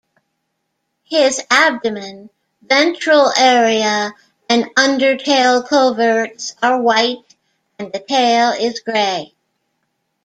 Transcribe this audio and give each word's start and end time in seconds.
His 1.03 1.39
abdomen, 1.51 2.31
ventral 2.63 3.31
area 3.37 4.11
and 4.49 4.63
undertail 4.73 5.67
coverts 5.67 6.55
are 6.63 6.81
white 6.81 7.35
and 7.77 7.93
the 7.93 7.99
tail 7.99 8.49
is 8.49 8.79
grey. 8.79 9.35